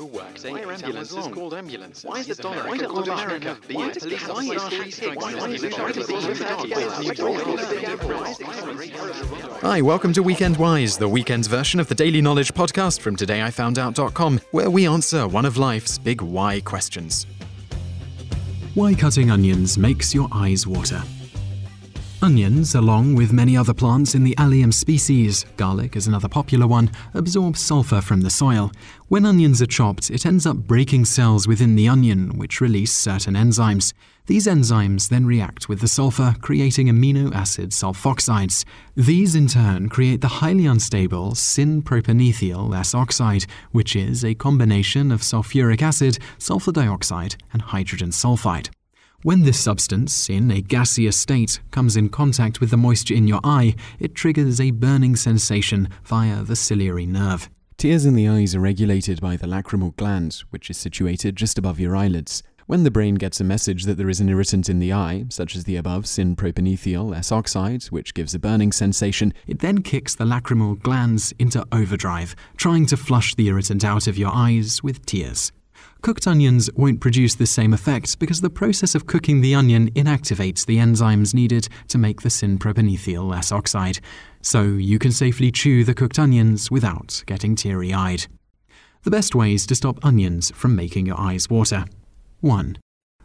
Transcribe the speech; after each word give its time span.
Google 0.00 0.18
work 0.18 0.38
saying 0.38 0.54
Why 0.54 0.62
are 0.62 0.72
ambulances 0.72 1.14
long? 1.14 1.32
called 1.32 1.52
ambulances? 1.54 2.04
Why 2.04 2.20
is 2.20 2.26
the 2.26 2.34
dollar 2.36 2.60
America 2.60 2.86
called 2.86 3.06
called 3.06 3.18
America? 3.20 3.36
America? 3.36 3.74
Why 3.74 3.86
Why 3.86 3.92
does 3.92 4.02
does 4.02 4.02
police 4.02 4.22
police 4.24 4.30
always 4.30 4.62
always 4.62 4.94
strike 4.94 5.14
strike 5.14 5.18
twice? 5.18 5.34
twice? 5.34 5.34
Why 5.34 5.40
Why 5.40 5.54
is 5.54 5.62
is 5.62 5.64
it 5.64 5.72
it 5.72 5.80
always 8.70 9.60
Hi, 9.60 9.82
welcome 9.82 10.14
to 10.14 10.22
Weekend 10.22 10.56
Wise, 10.56 10.96
the 10.96 11.08
weekend's 11.08 11.48
version 11.48 11.80
of 11.80 11.88
the 11.88 11.94
daily 11.94 12.22
knowledge 12.22 12.54
podcast 12.54 13.00
from 13.00 13.14
todayifoundout.com, 13.14 14.40
where 14.52 14.70
we 14.70 14.86
answer 14.88 15.28
one 15.28 15.44
of 15.44 15.58
life's 15.58 15.98
big 15.98 16.22
why 16.22 16.60
questions. 16.60 17.26
Why 18.74 18.94
cutting 18.94 19.30
onions 19.30 19.76
makes 19.76 20.14
your 20.14 20.28
eyes 20.32 20.66
water. 20.66 21.02
Onions, 22.22 22.74
along 22.74 23.14
with 23.14 23.32
many 23.32 23.56
other 23.56 23.72
plants 23.72 24.14
in 24.14 24.22
the 24.22 24.36
allium 24.36 24.70
species, 24.70 25.46
garlic 25.56 25.96
is 25.96 26.06
another 26.06 26.28
popular 26.28 26.66
one, 26.66 26.90
absorb 27.14 27.56
sulfur 27.56 28.02
from 28.02 28.20
the 28.20 28.28
soil. 28.28 28.70
When 29.08 29.24
onions 29.24 29.62
are 29.62 29.66
chopped, 29.66 30.10
it 30.10 30.26
ends 30.26 30.44
up 30.44 30.58
breaking 30.58 31.06
cells 31.06 31.48
within 31.48 31.76
the 31.76 31.88
onion, 31.88 32.36
which 32.36 32.60
release 32.60 32.92
certain 32.92 33.36
enzymes. 33.36 33.94
These 34.26 34.46
enzymes 34.46 35.08
then 35.08 35.24
react 35.24 35.70
with 35.70 35.80
the 35.80 35.88
sulfur, 35.88 36.34
creating 36.42 36.88
amino 36.88 37.34
acid 37.34 37.70
sulfoxides. 37.70 38.66
These, 38.94 39.34
in 39.34 39.46
turn, 39.46 39.88
create 39.88 40.20
the 40.20 40.28
highly 40.28 40.66
unstable 40.66 41.34
syn-propanethiol 41.34 42.76
S-oxide, 42.76 43.46
which 43.72 43.96
is 43.96 44.26
a 44.26 44.34
combination 44.34 45.10
of 45.10 45.22
sulfuric 45.22 45.80
acid, 45.80 46.18
sulfur 46.36 46.72
dioxide, 46.72 47.36
and 47.54 47.62
hydrogen 47.62 48.10
sulfide. 48.10 48.68
When 49.22 49.42
this 49.42 49.60
substance, 49.60 50.30
in 50.30 50.50
a 50.50 50.62
gaseous 50.62 51.14
state, 51.14 51.60
comes 51.72 51.94
in 51.94 52.08
contact 52.08 52.58
with 52.58 52.70
the 52.70 52.78
moisture 52.78 53.12
in 53.12 53.28
your 53.28 53.40
eye, 53.44 53.74
it 53.98 54.14
triggers 54.14 54.58
a 54.58 54.70
burning 54.70 55.14
sensation 55.14 55.90
via 56.04 56.42
the 56.42 56.56
ciliary 56.56 57.04
nerve. 57.04 57.50
Tears 57.76 58.06
in 58.06 58.14
the 58.14 58.26
eyes 58.26 58.54
are 58.54 58.60
regulated 58.60 59.20
by 59.20 59.36
the 59.36 59.46
lacrimal 59.46 59.94
gland, 59.96 60.42
which 60.48 60.70
is 60.70 60.78
situated 60.78 61.36
just 61.36 61.58
above 61.58 61.78
your 61.78 61.94
eyelids. 61.94 62.42
When 62.64 62.82
the 62.82 62.90
brain 62.90 63.16
gets 63.16 63.42
a 63.42 63.44
message 63.44 63.84
that 63.84 63.98
there 63.98 64.08
is 64.08 64.20
an 64.20 64.30
irritant 64.30 64.70
in 64.70 64.78
the 64.78 64.94
eye, 64.94 65.26
such 65.28 65.54
as 65.54 65.64
the 65.64 65.76
above 65.76 66.06
syn-propanethiol 66.06 67.14
S-oxide, 67.18 67.84
which 67.84 68.14
gives 68.14 68.34
a 68.34 68.38
burning 68.38 68.72
sensation, 68.72 69.34
It 69.46 69.58
then 69.58 69.82
kicks 69.82 70.14
the 70.14 70.24
lacrimal 70.24 70.80
glands 70.80 71.34
into 71.38 71.66
overdrive, 71.72 72.34
trying 72.56 72.86
to 72.86 72.96
flush 72.96 73.34
the 73.34 73.48
irritant 73.48 73.84
out 73.84 74.06
of 74.06 74.16
your 74.16 74.30
eyes 74.32 74.82
with 74.82 75.04
tears. 75.04 75.52
Cooked 76.02 76.26
onions 76.26 76.70
won't 76.74 77.00
produce 77.00 77.34
the 77.34 77.46
same 77.46 77.74
effect 77.74 78.18
because 78.18 78.40
the 78.40 78.48
process 78.48 78.94
of 78.94 79.06
cooking 79.06 79.40
the 79.40 79.54
onion 79.54 79.90
inactivates 79.92 80.64
the 80.64 80.78
enzymes 80.78 81.34
needed 81.34 81.68
to 81.88 81.98
make 81.98 82.22
the 82.22 82.30
syn-propanethiol 82.30 83.36
S-oxide, 83.36 84.00
so 84.40 84.62
you 84.62 84.98
can 84.98 85.12
safely 85.12 85.50
chew 85.50 85.84
the 85.84 85.94
cooked 85.94 86.18
onions 86.18 86.70
without 86.70 87.22
getting 87.26 87.54
teary-eyed. 87.54 88.26
The 89.02 89.10
best 89.10 89.34
ways 89.34 89.66
to 89.66 89.74
stop 89.74 89.98
onions 90.04 90.50
from 90.54 90.76
making 90.76 91.06
your 91.06 91.20
eyes 91.20 91.50
water. 91.50 91.84
1. 92.40 92.78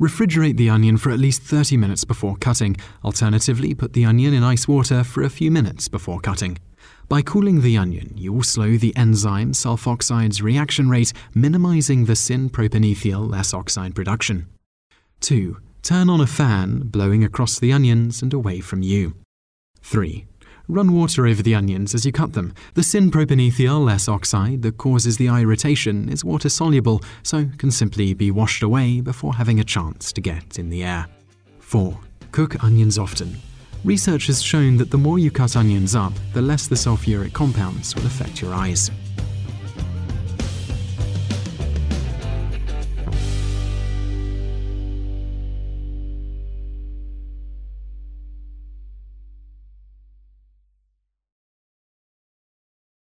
Refrigerate 0.00 0.56
the 0.56 0.70
onion 0.70 0.96
for 0.96 1.10
at 1.10 1.18
least 1.18 1.42
30 1.42 1.76
minutes 1.76 2.04
before 2.04 2.36
cutting. 2.36 2.76
Alternatively, 3.04 3.74
put 3.74 3.92
the 3.92 4.04
onion 4.04 4.32
in 4.32 4.42
ice 4.42 4.66
water 4.66 5.04
for 5.04 5.22
a 5.22 5.28
few 5.28 5.50
minutes 5.50 5.88
before 5.88 6.20
cutting. 6.20 6.56
By 7.08 7.22
cooling 7.22 7.60
the 7.60 7.76
onion, 7.76 8.12
you 8.16 8.32
will 8.32 8.42
slow 8.42 8.76
the 8.76 8.96
enzyme 8.96 9.52
sulfoxide's 9.52 10.40
reaction 10.40 10.88
rate, 10.88 11.12
minimizing 11.34 12.04
the 12.04 12.14
syn-propanethiol 12.14 13.36
S-oxide 13.36 13.94
production. 13.94 14.46
2. 15.20 15.56
Turn 15.82 16.08
on 16.08 16.20
a 16.20 16.26
fan, 16.26 16.82
blowing 16.84 17.24
across 17.24 17.58
the 17.58 17.72
onions 17.72 18.22
and 18.22 18.32
away 18.32 18.60
from 18.60 18.82
you. 18.82 19.14
3. 19.82 20.26
Run 20.68 20.92
water 20.92 21.26
over 21.26 21.42
the 21.42 21.54
onions 21.54 21.96
as 21.96 22.06
you 22.06 22.12
cut 22.12 22.34
them. 22.34 22.54
The 22.74 22.84
syn-propanethiol 22.84 23.92
S-oxide 23.92 24.62
that 24.62 24.76
causes 24.78 25.16
the 25.16 25.26
irritation 25.26 26.08
is 26.08 26.24
water 26.24 26.48
soluble, 26.48 27.02
so 27.24 27.46
can 27.58 27.72
simply 27.72 28.14
be 28.14 28.30
washed 28.30 28.62
away 28.62 29.00
before 29.00 29.34
having 29.34 29.58
a 29.58 29.64
chance 29.64 30.12
to 30.12 30.20
get 30.20 30.60
in 30.60 30.70
the 30.70 30.84
air. 30.84 31.08
4. 31.58 31.98
Cook 32.30 32.62
onions 32.62 32.98
often. 32.98 33.40
Research 33.84 34.26
has 34.26 34.42
shown 34.42 34.76
that 34.76 34.90
the 34.90 34.98
more 34.98 35.18
you 35.18 35.30
cut 35.30 35.56
onions 35.56 35.94
up, 35.94 36.12
the 36.34 36.42
less 36.42 36.68
the 36.68 36.74
sulfuric 36.74 37.32
compounds 37.32 37.94
will 37.94 38.04
affect 38.04 38.42
your 38.42 38.52
eyes. 38.52 38.90